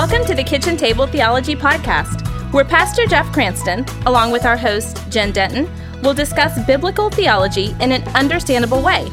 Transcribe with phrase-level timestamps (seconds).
[0.00, 4.98] Welcome to the Kitchen Table Theology Podcast, where Pastor Jeff Cranston, along with our host,
[5.10, 5.68] Jen Denton,
[6.00, 9.06] will discuss biblical theology in an understandable way.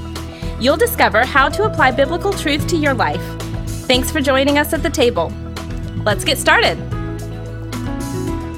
[0.62, 3.22] You'll discover how to apply biblical truth to your life.
[3.86, 5.30] Thanks for joining us at the table.
[6.06, 6.78] Let's get started.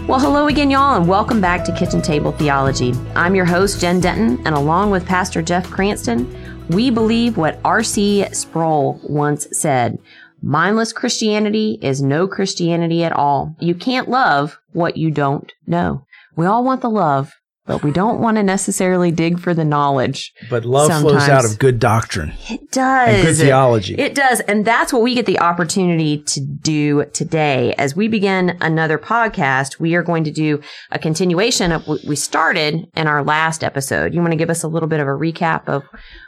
[0.07, 2.93] Well, hello again, y'all, and welcome back to Kitchen Table Theology.
[3.15, 6.31] I'm your host, Jen Denton, and along with Pastor Jeff Cranston,
[6.69, 8.27] we believe what R.C.
[8.33, 9.97] Sproul once said
[10.41, 13.55] mindless Christianity is no Christianity at all.
[13.59, 16.05] You can't love what you don't know.
[16.35, 17.33] We all want the love,
[17.69, 20.33] but we don't want to necessarily dig for the knowledge.
[20.49, 21.23] But love sometimes.
[21.23, 22.33] flows out of good doctrine.
[22.49, 23.09] It does.
[23.09, 23.93] And good theology.
[23.93, 24.39] It does.
[24.39, 27.75] And that's what we get the opportunity to do today.
[27.77, 30.59] As we begin another podcast, we are going to do
[30.89, 34.15] a continuation of what we started in our last episode.
[34.15, 35.83] You want to give us a little bit of a recap of,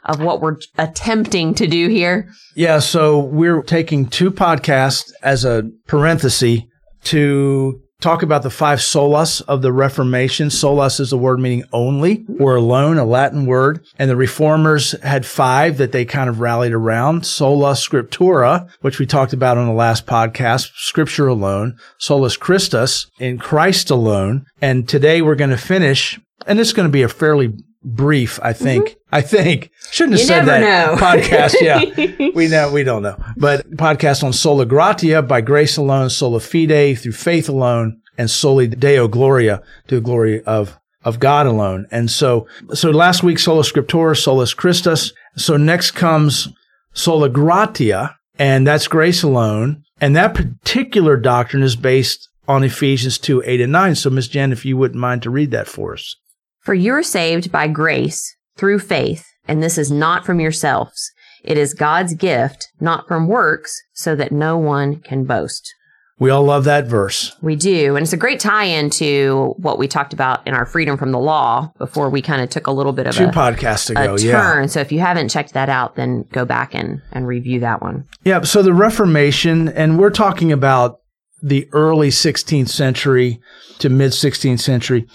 [0.05, 2.29] of what we're attempting to do here?
[2.55, 6.59] Yeah, so we're taking two podcasts as a parenthesis
[7.05, 10.49] to talk about the five solas of the Reformation.
[10.49, 13.85] Solus is a word meaning only or alone, a Latin word.
[13.97, 17.25] And the reformers had five that they kind of rallied around.
[17.25, 21.77] Sola scriptura, which we talked about on the last podcast, scripture alone.
[21.97, 24.45] Solus Christus, in Christ alone.
[24.61, 27.53] And today we're going to finish, and it's going to be a fairly
[27.83, 28.89] brief, I think.
[28.89, 28.97] Mm-hmm.
[29.13, 30.95] I think shouldn't have you said that know.
[30.95, 31.55] podcast.
[31.59, 36.39] Yeah, we know we don't know, but podcast on sola gratia by grace alone, sola
[36.39, 41.87] fide through faith alone, and soli deo gloria to the glory of of God alone.
[41.91, 45.13] And so, so last week sola scriptura, solus Christus.
[45.35, 46.49] So next comes
[46.93, 49.83] sola gratia, and that's grace alone.
[49.99, 53.95] And that particular doctrine is based on Ephesians 2, 8 and 9.
[53.95, 56.15] So Miss Jen, if you wouldn't mind to read that for us.
[56.61, 61.11] For you are saved by grace through faith, and this is not from yourselves.
[61.43, 65.73] It is God's gift, not from works, so that no one can boast.
[66.19, 67.35] We all love that verse.
[67.41, 67.95] We do.
[67.95, 71.11] And it's a great tie in to what we talked about in our freedom from
[71.11, 74.13] the law before we kind of took a little bit of Two a, podcasts ago,
[74.13, 74.33] a yeah.
[74.33, 74.67] turn.
[74.67, 78.07] So if you haven't checked that out, then go back and, and review that one.
[78.23, 78.41] Yeah.
[78.41, 80.99] So the Reformation, and we're talking about
[81.41, 83.41] the early 16th century
[83.79, 85.07] to mid 16th century.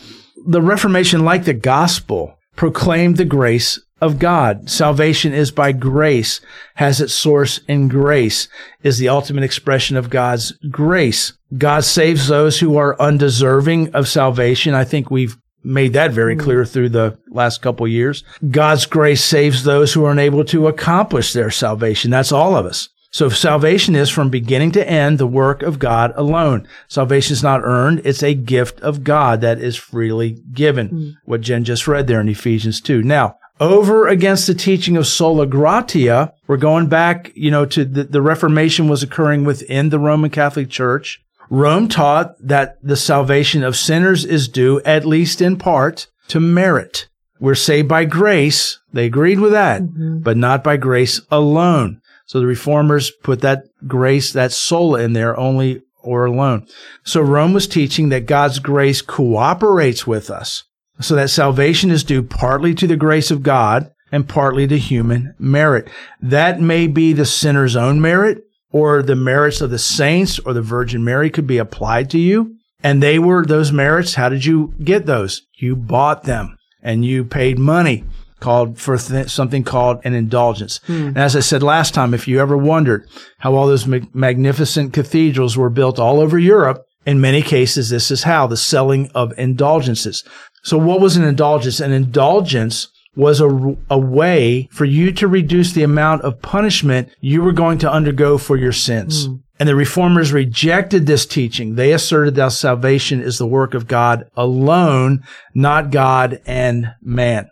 [0.46, 4.70] The Reformation, like the gospel, proclaimed the grace of God.
[4.70, 6.40] Salvation is by grace,
[6.74, 8.48] has its source in grace,
[8.82, 11.32] is the ultimate expression of God's grace.
[11.56, 14.74] God saves those who are undeserving of salvation.
[14.74, 16.40] I think we've made that very mm.
[16.40, 18.22] clear through the last couple years.
[18.50, 22.10] God's grace saves those who are unable to accomplish their salvation.
[22.10, 22.88] That's all of us.
[23.10, 26.68] So salvation is from beginning to end the work of God alone.
[26.88, 28.02] Salvation is not earned.
[28.04, 30.88] It's a gift of God that is freely given.
[30.90, 31.12] Mm.
[31.24, 33.02] What Jen just read there in Ephesians 2.
[33.02, 38.04] Now, over against the teaching of sola gratia, we're going back, you know, to the,
[38.04, 41.22] the Reformation was occurring within the Roman Catholic Church.
[41.48, 47.08] Rome taught that the salvation of sinners is due, at least in part, to merit.
[47.38, 48.78] We're saved by grace.
[48.92, 49.82] They agreed with that,
[50.22, 52.00] but not by grace alone.
[52.26, 56.66] So the reformers put that grace, that sola in there only or alone.
[57.04, 60.64] So Rome was teaching that God's grace cooperates with us.
[61.00, 65.34] So that salvation is due partly to the grace of God and partly to human
[65.38, 65.88] merit.
[66.20, 70.62] That may be the sinner's own merit or the merits of the saints or the
[70.62, 72.56] Virgin Mary could be applied to you.
[72.82, 74.14] And they were those merits.
[74.14, 75.42] How did you get those?
[75.54, 78.04] You bought them and you paid money
[78.40, 80.80] called for th- something called an indulgence.
[80.86, 81.08] Hmm.
[81.08, 83.08] And as I said last time, if you ever wondered
[83.38, 88.10] how all those mag- magnificent cathedrals were built all over Europe, in many cases, this
[88.10, 90.24] is how the selling of indulgences.
[90.64, 91.80] So what was an indulgence?
[91.80, 97.42] An indulgence was a, a way for you to reduce the amount of punishment you
[97.42, 99.26] were going to undergo for your sins.
[99.26, 99.36] Hmm.
[99.58, 101.76] And the reformers rejected this teaching.
[101.76, 107.48] They asserted that salvation is the work of God alone, not God and man.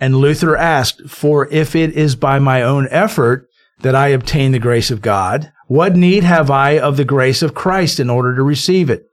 [0.00, 3.48] And Luther asked, For if it is by my own effort
[3.80, 7.54] that I obtain the grace of God, what need have I of the grace of
[7.54, 9.06] Christ in order to receive it?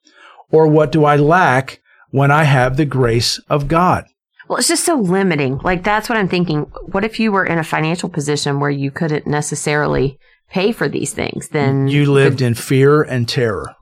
[0.49, 4.05] Or what do I lack when I have the grace of God?
[4.47, 5.59] Well, it's just so limiting.
[5.59, 6.63] Like that's what I'm thinking.
[6.91, 10.19] What if you were in a financial position where you couldn't necessarily
[10.49, 11.49] pay for these things?
[11.49, 13.75] Then You lived in fear and terror.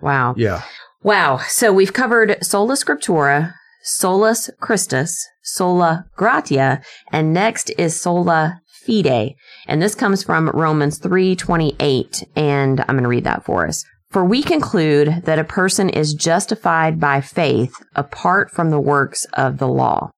[0.00, 0.30] Wow.
[0.30, 0.34] Wow.
[0.38, 0.62] Yeah.
[1.02, 1.36] Wow.
[1.48, 3.52] So we've covered sola scriptura,
[3.82, 6.80] solus Christus, sola gratia,
[7.12, 9.34] and next is sola fide.
[9.68, 13.84] And this comes from Romans 3:28, and I'm going to read that for us.
[14.10, 19.58] For we conclude that a person is justified by faith apart from the works of
[19.58, 20.10] the law.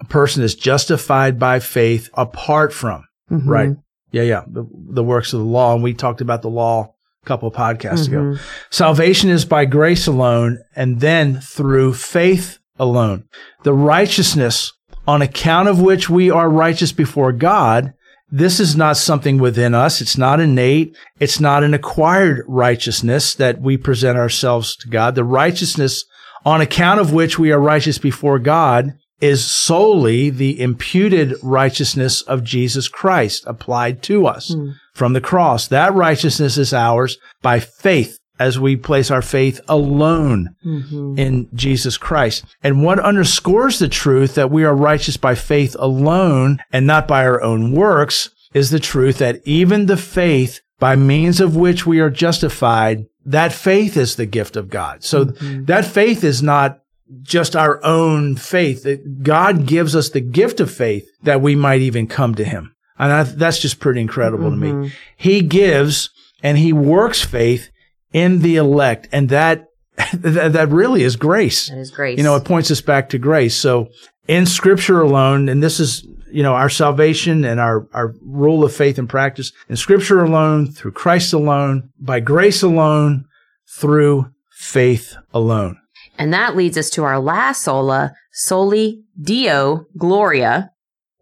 [0.00, 3.46] A person is justified by faith apart from, Mhm.
[3.46, 3.70] right?
[4.10, 4.42] Yeah, yeah.
[4.46, 5.74] The, the works of the law.
[5.74, 6.92] And we talked about the law
[7.24, 8.36] a couple of podcasts ago.
[8.70, 13.24] Salvation is by grace alone and then through faith alone.
[13.62, 14.72] The righteousness
[15.06, 17.94] on account of which we are righteous before God
[18.34, 20.00] this is not something within us.
[20.00, 20.96] It's not innate.
[21.20, 25.14] It's not an acquired righteousness that we present ourselves to God.
[25.14, 26.06] The righteousness
[26.46, 32.42] on account of which we are righteous before God is solely the imputed righteousness of
[32.42, 34.74] Jesus Christ applied to us mm.
[34.94, 35.68] from the cross.
[35.68, 41.16] That righteousness is ours by faith as we place our faith alone mm-hmm.
[41.16, 42.44] in Jesus Christ.
[42.60, 47.24] And what underscores the truth that we are righteous by faith alone and not by
[47.24, 52.00] our own works is the truth that even the faith by means of which we
[52.00, 55.04] are justified, that faith is the gift of God.
[55.04, 55.66] So mm-hmm.
[55.66, 56.80] that faith is not
[57.22, 58.84] just our own faith.
[59.22, 62.74] God gives us the gift of faith that we might even come to him.
[62.98, 64.60] And that's just pretty incredible mm-hmm.
[64.60, 64.72] to me.
[64.72, 64.94] Mm-hmm.
[65.16, 66.10] He gives
[66.42, 67.70] and he works faith
[68.12, 69.08] in the elect.
[69.12, 69.68] And that,
[70.12, 71.68] that really is grace.
[71.68, 72.18] That is grace.
[72.18, 73.56] You know, it points us back to grace.
[73.56, 73.88] So
[74.26, 78.74] in scripture alone, and this is, you know, our salvation and our, our rule of
[78.74, 83.26] faith and practice in scripture alone, through Christ alone, by grace alone,
[83.68, 85.78] through faith alone.
[86.18, 90.71] And that leads us to our last sola, soli deo gloria,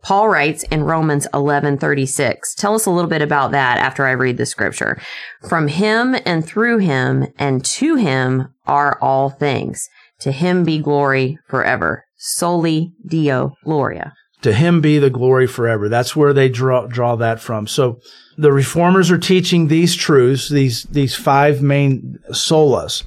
[0.02, 2.54] Paul writes in Romans 11:36.
[2.54, 5.00] Tell us a little bit about that after I read the scripture.
[5.48, 9.88] From him and through him and to him are all things.
[10.20, 12.04] To him be glory forever.
[12.16, 14.14] Soli Deo Gloria.
[14.42, 15.88] To him be the glory forever.
[15.88, 17.66] That's where they draw draw that from.
[17.66, 18.00] So
[18.38, 23.04] the reformers are teaching these truths, these these five main solas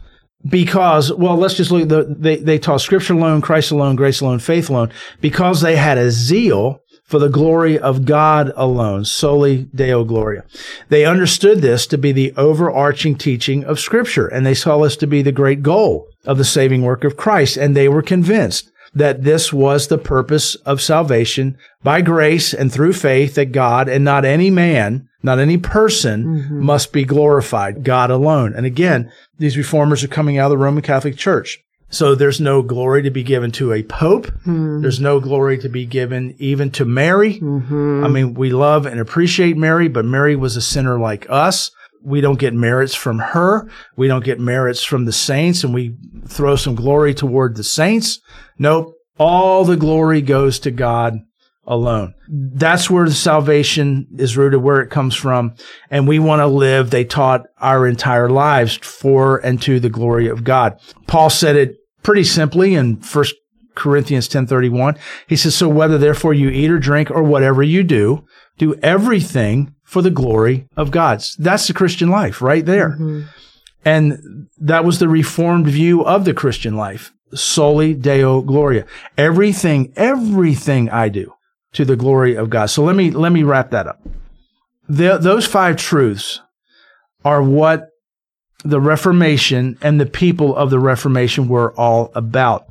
[0.47, 4.39] because well let's just look the they, they taught scripture alone christ alone grace alone
[4.39, 4.91] faith alone
[5.21, 6.79] because they had a zeal
[7.13, 10.45] for the glory of God alone, soli Deo Gloria.
[10.89, 15.05] They understood this to be the overarching teaching of Scripture, and they saw this to
[15.05, 19.23] be the great goal of the saving work of Christ, and they were convinced that
[19.23, 24.25] this was the purpose of salvation by grace and through faith that God and not
[24.25, 26.65] any man, not any person mm-hmm.
[26.65, 28.55] must be glorified, God alone.
[28.55, 31.63] And again, these reformers are coming out of the Roman Catholic Church.
[31.93, 34.25] So there's no glory to be given to a pope.
[34.47, 34.81] Mm.
[34.81, 37.39] There's no glory to be given even to Mary.
[37.39, 38.03] Mm-hmm.
[38.03, 41.69] I mean, we love and appreciate Mary, but Mary was a sinner like us.
[42.01, 43.69] We don't get merits from her.
[43.95, 45.95] We don't get merits from the saints and we
[46.27, 48.19] throw some glory toward the saints.
[48.57, 48.95] Nope.
[49.19, 51.19] All the glory goes to God
[51.65, 52.15] alone.
[52.27, 55.53] That's where the salvation is rooted, where it comes from.
[55.91, 60.27] And we want to live, they taught our entire lives for and to the glory
[60.27, 60.79] of God.
[61.05, 63.35] Paul said it pretty simply in First
[63.75, 64.95] Corinthians 10:31.
[65.27, 68.23] He says, "So whether therefore you eat or drink or whatever you do,
[68.57, 72.91] do everything for the glory of God." That's the Christian life right there.
[72.91, 73.21] Mm-hmm.
[73.85, 77.11] And that was the reformed view of the Christian life.
[77.33, 78.85] Soli Deo Gloria.
[79.17, 81.33] Everything, everything I do
[81.73, 82.67] to the glory of God.
[82.67, 83.99] So let me, let me wrap that up.
[84.87, 86.41] The, those five truths
[87.25, 87.89] are what
[88.63, 92.67] the Reformation and the people of the Reformation were all about.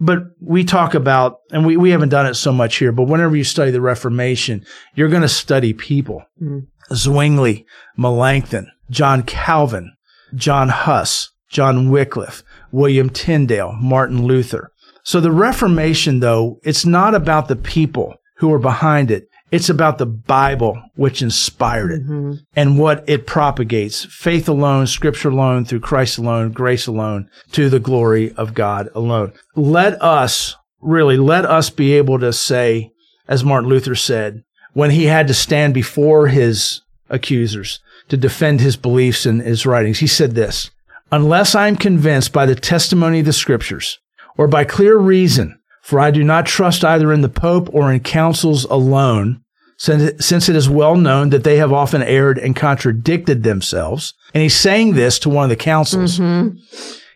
[0.00, 3.36] But we talk about, and we, we haven't done it so much here, but whenever
[3.36, 4.64] you study the Reformation,
[4.94, 6.22] you're going to study people.
[6.42, 6.66] Mm.
[6.94, 9.92] Zwingli, Melanchthon, John Calvin,
[10.34, 14.72] John Huss, John Wycliffe, William Tyndale, Martin Luther.
[15.02, 19.28] So the Reformation, though, it's not about the people who are behind it.
[19.50, 22.34] It's about the Bible, which inspired it mm-hmm.
[22.54, 24.04] and what it propagates.
[24.04, 29.32] Faith alone, scripture alone, through Christ alone, grace alone, to the glory of God alone.
[29.56, 32.92] Let us, really, let us be able to say,
[33.26, 38.76] as Martin Luther said, when he had to stand before his accusers to defend his
[38.76, 40.70] beliefs and his writings, he said this,
[41.10, 43.98] unless I am convinced by the testimony of the scriptures
[44.36, 45.59] or by clear reason
[45.90, 49.42] for I do not trust either in the Pope or in councils alone,
[49.76, 54.14] since it is well known that they have often erred and contradicted themselves.
[54.32, 56.20] And he's saying this to one of the councils.
[56.20, 56.58] Mm-hmm.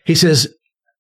[0.05, 0.53] He says,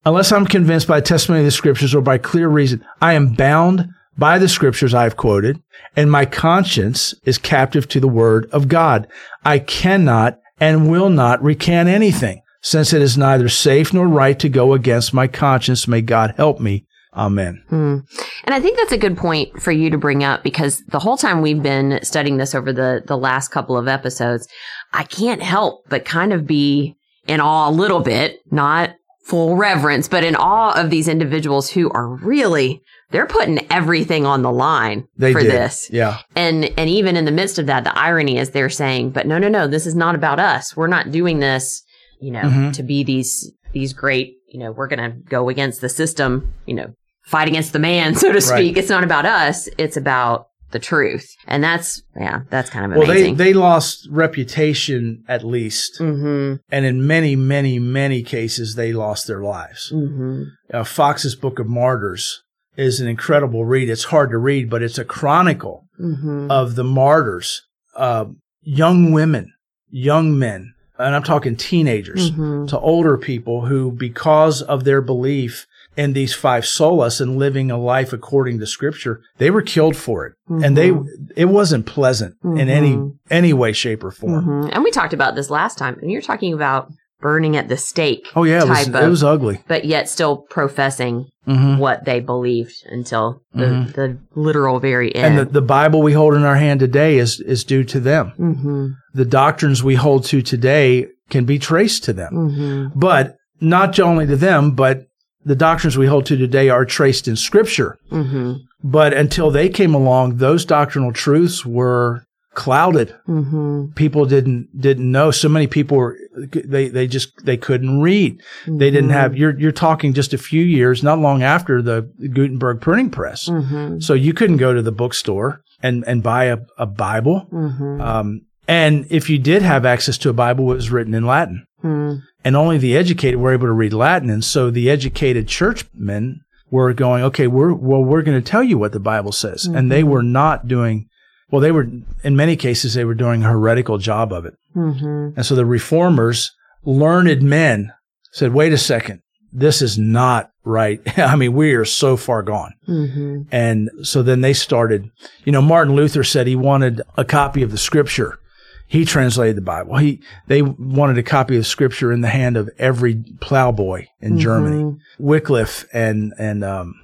[0.05, 3.89] unless I'm convinced by testimony of the scriptures or by clear reason, I am bound
[4.17, 5.61] by the scriptures I have quoted,
[5.97, 9.09] and my conscience is captive to the word of God.
[9.45, 14.49] I cannot and will not recant anything, since it is neither safe nor right to
[14.49, 15.89] go against my conscience.
[15.89, 16.87] May God help me
[17.17, 17.63] Amen.
[17.71, 18.03] Mm.
[18.45, 21.17] And I think that's a good point for you to bring up because the whole
[21.17, 24.49] time we've been studying this over the, the last couple of episodes,
[24.93, 28.91] I can't help but kind of be in awe a little bit, not
[29.27, 32.81] full reverence, but in awe of these individuals who are really
[33.11, 35.53] they're putting everything on the line They for did.
[35.53, 35.89] this.
[35.93, 36.19] Yeah.
[36.35, 39.39] And and even in the midst of that, the irony is they're saying, but no,
[39.39, 40.77] no, no, this is not about us.
[40.77, 41.83] We're not doing this,
[42.21, 42.73] you know, Mhm.
[42.75, 46.93] to be these these great, you know, we're gonna go against the system, you know,
[47.27, 48.77] fight against the man, so to speak.
[48.77, 51.27] It's not about us, it's about the truth.
[51.47, 53.37] And that's yeah, that's kind of Well, they, amazing.
[53.37, 55.99] they lost reputation at least.
[56.01, 56.57] mm-hmm.
[56.71, 59.93] And in many, many, many cases, they lost their lives.
[59.95, 60.43] Mm-hmm.
[60.73, 62.43] Uh, Fox's Book of Martyrs
[62.77, 63.89] is an incredible read.
[63.89, 66.51] It's hard to read, but it's a chronicle Mm-hmm.
[66.51, 67.63] of the martyrs,
[67.95, 68.25] uh,
[68.63, 69.53] young women,
[69.91, 72.67] young men, and I'm talking teenagers Mhm.
[72.71, 75.67] to older people who, because of their belief
[75.97, 80.27] in these five solas and living a life according to scripture, they were killed for
[80.27, 80.33] it.
[80.49, 80.93] And they,
[81.37, 83.13] it wasn't pleasant in any, Mhm.
[83.31, 84.45] any way, shape or form.
[84.47, 84.71] Mhm.
[84.73, 86.89] And we talked about this last time, and you're talking about
[87.21, 88.27] burning at the stake.
[88.37, 89.61] Oh yeah, it was, of, it was ugly.
[89.67, 95.49] but yet still professing hmm what they believed until the, the literal very And end.
[95.49, 98.33] the, the Bible we hold in our hand today is, is due to them.
[98.39, 98.87] mm-hmm.
[99.15, 102.33] The doctrines we hold to today can be traced to them.
[102.33, 102.99] Mm-hmm.
[102.99, 105.05] but not only to them, but
[105.45, 107.99] the doctrines we hold to today are traced in scripture.
[108.11, 108.55] Mm-hmm.
[108.83, 112.25] But until they came along, those doctrinal truths were
[112.55, 113.15] clouded.
[113.27, 113.93] Mm-hmm.
[113.95, 115.31] People didn't, didn't know.
[115.31, 118.41] So many people were, they, they just, they couldn't read.
[118.67, 122.81] They didn't have, you're, you're talking just a few years, not long after the Gutenberg
[122.81, 123.49] printing press.
[123.49, 124.01] Mm-hmm.
[124.01, 127.49] So you couldn't go to the bookstore and, and buy a, a Bible.
[127.53, 128.01] Mm-hmm.
[128.01, 131.67] Um, and if you did have access to a Bible, it was written in Latin
[131.85, 132.21] Mm-hmm.
[132.45, 134.31] and only the educated were able to read Latin.
[134.31, 136.41] And so the educated churchmen
[136.71, 139.67] were going, okay, we're, well, we're going to tell you what the Bible says.
[139.67, 141.11] And they were not doing,
[141.51, 141.87] well, they were,
[142.23, 144.55] in many cases, they were doing a heretical job of it.
[144.75, 145.37] Mm-hmm.
[145.37, 146.53] And so the reformers,
[146.85, 147.93] learned men
[148.33, 149.21] said, wait a second,
[149.53, 151.01] this is not right.
[151.19, 152.73] I mean, we are so far gone.
[152.89, 153.43] Mm-hmm.
[153.53, 155.11] And so then they started,
[155.45, 158.39] you know, Martin Luther said he wanted a copy of the scripture.
[158.87, 159.97] He translated the Bible.
[159.97, 164.97] He, they wanted a copy of scripture in the hand of every plowboy in Germany.
[165.19, 167.01] Wycliffe and, and, um,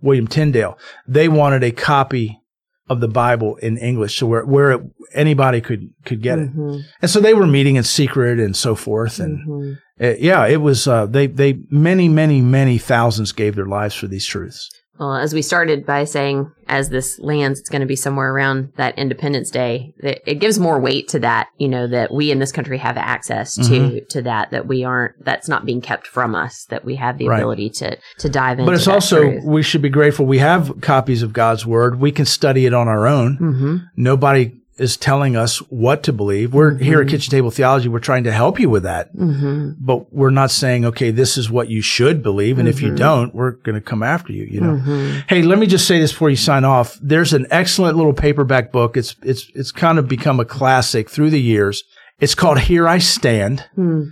[0.00, 2.40] William Tyndale, they wanted a copy
[2.88, 4.80] of the Bible in English so where, where it,
[5.12, 6.50] anybody could, could get it.
[6.50, 6.80] Mm-hmm.
[7.02, 9.18] And so they were meeting in secret and so forth.
[9.18, 10.04] And Mm-hmm.
[10.04, 14.06] uh, yeah, it was, uh, they, they, many, many, many thousands gave their lives for
[14.06, 14.70] these truths.
[14.98, 18.72] Well, as we started by saying, as this lands, it's going to be somewhere around
[18.76, 19.92] that Independence Day.
[20.00, 22.96] That it gives more weight to that, you know, that we in this country have
[22.96, 24.08] access to Mhm.
[24.08, 24.50] to that.
[24.50, 25.22] That we aren't.
[25.24, 26.64] That's not being kept from us.
[26.70, 27.38] That we have the Right.
[27.38, 28.70] ability to to dive into.
[28.70, 29.44] But it's also, truth.
[29.44, 32.00] we should be grateful we have copies of God's word.
[32.00, 33.38] We can study it on our own.
[33.38, 33.82] Mhm.
[33.96, 36.52] Nobody is telling us what to believe.
[36.52, 37.88] We're here at Kitchen Table Theology.
[37.88, 39.76] We're trying to help you with that, Mhm.
[39.78, 42.58] but we're not saying, okay, this is what you should believe.
[42.58, 44.74] And if you don't, we're going to come after you, you know?
[44.86, 45.24] Mhm.
[45.28, 46.98] Hey, let me just say this before you sign off.
[47.02, 48.96] There's an excellent little paperback book.
[48.98, 51.82] It's, it's, it's kind of become a classic through the years.
[52.20, 54.02] It's called Here I Stand Hmm.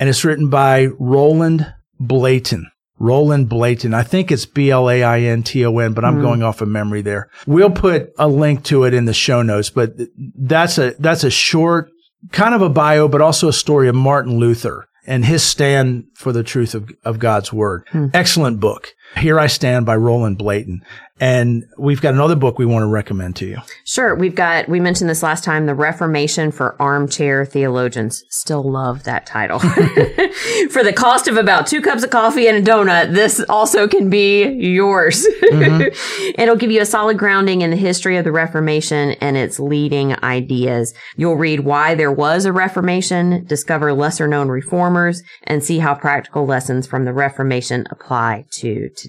[0.00, 2.66] and it's written by Roland Blayton.
[3.04, 3.92] Roland Blayton.
[3.94, 6.22] I think it's B-L-A-I-N-T-O-N, but I'm hmm.
[6.22, 7.28] going off of memory there.
[7.46, 11.30] We'll put a link to it in the show notes, but that's a, that's a
[11.30, 11.90] short,
[12.32, 16.32] kind of a bio, but also a story of Martin Luther and his stand for
[16.32, 17.86] the truth of, of God's word.
[17.90, 18.06] Hmm.
[18.14, 18.94] Excellent book.
[19.16, 20.82] Here I Stand by Roland Blayton.
[21.20, 23.58] And we've got another book we want to recommend to you.
[23.84, 24.16] Sure.
[24.16, 28.24] We've got, we mentioned this last time, The Reformation for Armchair Theologians.
[28.30, 29.58] Still love that title.
[29.60, 34.10] for the cost of about two cups of coffee and a donut, this also can
[34.10, 35.24] be yours.
[35.44, 36.32] Mm-hmm.
[36.40, 40.20] It'll give you a solid grounding in the history of the Reformation and its leading
[40.24, 40.94] ideas.
[41.16, 46.44] You'll read why there was a Reformation, discover lesser known reformers, and see how practical
[46.44, 49.03] lessons from the Reformation apply to today.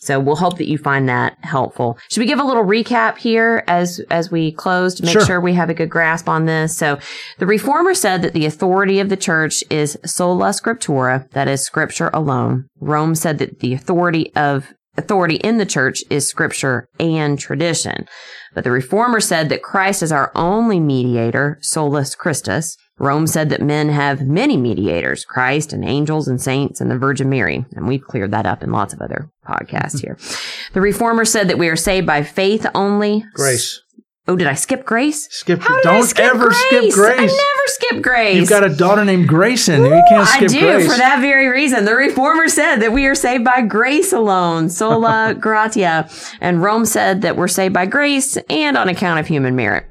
[0.00, 1.98] So we'll hope that you find that helpful.
[2.10, 5.24] Should we give a little recap here as as we close to make Sure.
[5.24, 6.76] sure we have a good grasp on this?
[6.76, 6.98] So
[7.38, 12.10] the reformer said that the authority of the church is sola scriptura, that is scripture
[12.12, 12.66] alone.
[12.80, 18.06] Rome said that the authority of authority in the church is scripture and tradition.
[18.54, 22.76] But the reformer said that Christ is our only mediator, solus Christus.
[22.98, 27.28] Rome said that men have many mediators, Christ and angels and saints and the Virgin
[27.28, 27.64] Mary.
[27.74, 30.16] And we've cleared that up in lots of other podcasts here.
[30.74, 33.24] The reformer said that we are saved by faith only.
[33.34, 33.80] Grace.
[34.26, 35.28] Oh, did I skip grace?
[35.30, 36.94] Skip, How did don't skip ever skip grace?
[36.94, 37.18] grace.
[37.18, 38.36] I never skip grace.
[38.36, 39.84] You've got a daughter named Grayson.
[39.84, 40.90] You can't skip I do grace.
[40.90, 41.84] for that very reason.
[41.84, 46.08] The reformer said that we are saved by grace alone, sola gratia,
[46.40, 49.84] and Rome said that we're saved by grace and on account of human merit.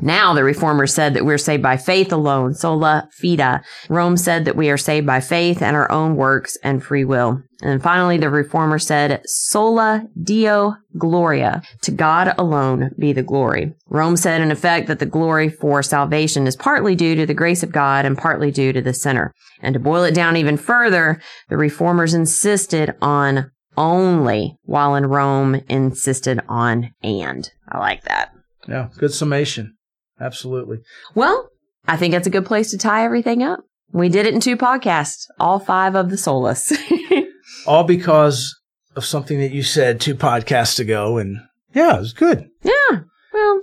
[0.00, 3.62] Now the reformers said that we're saved by faith alone, sola fide.
[3.88, 7.42] Rome said that we are saved by faith and our own works and free will.
[7.62, 13.72] And finally, the reformer said, sola deo gloria, to God alone be the glory.
[13.88, 17.62] Rome said in effect that the glory for salvation is partly due to the grace
[17.62, 19.32] of God and partly due to the sinner.
[19.62, 25.62] And to boil it down even further, the reformers insisted on only, while in Rome
[25.68, 27.50] insisted on and.
[27.68, 28.32] I like that.
[28.68, 29.75] Yeah, good summation.
[30.20, 30.78] Absolutely.
[31.14, 31.50] Well,
[31.86, 33.60] I think that's a good place to tie everything up.
[33.92, 36.72] We did it in two podcasts, all five of the solas.
[37.66, 38.54] All because
[38.94, 41.18] of something that you said two podcasts ago.
[41.18, 41.38] And
[41.74, 42.48] yeah, it was good.
[42.62, 42.72] yeah.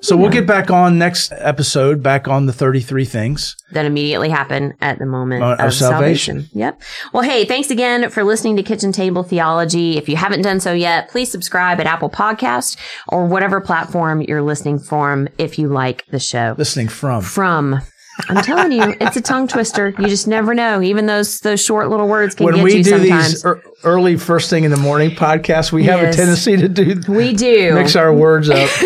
[0.03, 3.55] So we'll get back on next episode, back on the 33 things.
[3.71, 6.41] that immediately happen at the moment Uh, of, of salvation.
[6.41, 6.59] salvation.
[6.59, 6.81] Yep.
[7.13, 9.97] Well, hey, thanks again for listening to Kitchen Table Theology.
[9.97, 14.41] If you haven't done so yet, please subscribe at Apple Podcast or whatever platform you're
[14.43, 16.53] listening from if you like the show.
[16.57, 17.21] Listening from.
[17.23, 17.81] From.
[18.29, 19.89] I'm telling you, it's a tongue twister.
[19.99, 20.81] You just never know.
[20.81, 23.31] Even those those short little words can When get we you do sometimes.
[23.33, 27.01] these ear- early first thing in the morning podcasts, we have a tendency to do
[27.11, 27.73] we do.
[27.73, 28.69] mix our words up.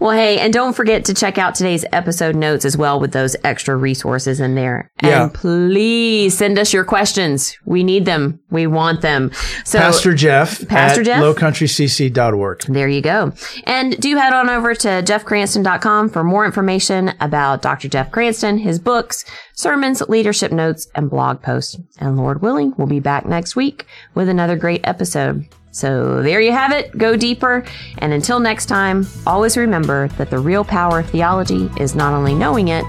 [0.00, 3.36] Well, hey, and don't forget to check out today's episode notes as well with those
[3.44, 4.90] extra resources in there.
[5.02, 5.24] Yeah.
[5.24, 7.56] And please send us your questions.
[7.64, 8.40] We need them.
[8.50, 9.30] We want them.
[9.64, 11.22] So Pastor Jeff Pastor at Jeff?
[11.22, 12.62] lowcountrycc.org.
[12.68, 13.32] there you go.
[13.66, 17.88] And do head on over to jeffcranston.com for more information about Dr.
[17.88, 19.24] Jeff Cranston, his books,
[19.54, 21.76] sermons, leadership notes, and blog posts.
[21.98, 25.46] And Lord willing, we'll be back next week with another great episode.
[25.70, 26.96] So there you have it.
[26.96, 27.64] Go deeper.
[27.98, 32.34] And until next time, always remember that the real power of theology is not only
[32.34, 32.84] knowing it,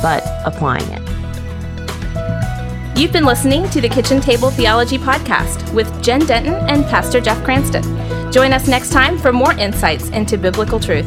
[0.00, 1.02] but applying it.
[2.96, 7.42] You've been listening to the Kitchen Table Theology Podcast with Jen Denton and Pastor Jeff
[7.44, 7.82] Cranston.
[8.32, 11.06] Join us next time for more insights into biblical truth.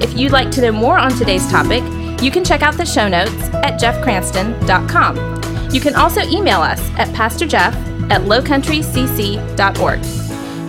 [0.00, 1.82] If you'd like to know more on today's topic,
[2.22, 5.72] you can check out the show notes at jeffcranston.com.
[5.72, 7.74] You can also email us at pastorjeff
[8.10, 10.00] at lowcountrycc.org.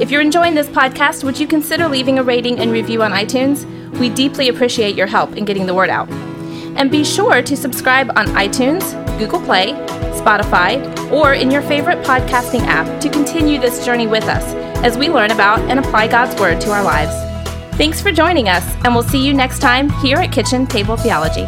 [0.01, 3.65] If you're enjoying this podcast, would you consider leaving a rating and review on iTunes?
[3.99, 6.09] We deeply appreciate your help in getting the word out.
[6.77, 9.73] And be sure to subscribe on iTunes, Google Play,
[10.19, 14.53] Spotify, or in your favorite podcasting app to continue this journey with us
[14.85, 17.28] as we learn about and apply God's Word to our lives.
[17.79, 21.47] Thanks for joining us, and we'll see you next time here at Kitchen Table Theology.